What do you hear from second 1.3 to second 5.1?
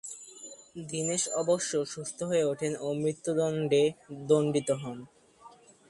অবশ্য সুস্থ হয়ে ওঠেন ও মৃত্যুদণ্ডে দণ্ডিত হন।